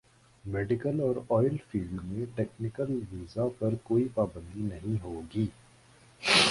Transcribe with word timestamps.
medical 0.45 0.99
اور 1.01 1.15
oil 1.29 1.57
field 1.67 2.03
میں 2.03 2.25
technical 2.35 2.97
visa 3.11 3.47
پر 3.59 3.75
کوئی 3.83 4.07
پابندی 4.13 4.61
نہیں 4.63 5.01
ہوگی 5.03 5.45